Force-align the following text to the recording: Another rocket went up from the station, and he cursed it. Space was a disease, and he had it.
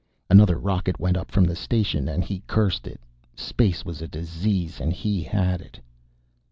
Another 0.31 0.57
rocket 0.57 0.99
went 0.99 1.15
up 1.15 1.29
from 1.29 1.43
the 1.43 1.55
station, 1.55 2.07
and 2.09 2.23
he 2.23 2.41
cursed 2.47 2.87
it. 2.87 2.99
Space 3.35 3.85
was 3.85 4.01
a 4.01 4.07
disease, 4.07 4.79
and 4.81 4.91
he 4.91 5.21
had 5.21 5.61
it. 5.61 5.79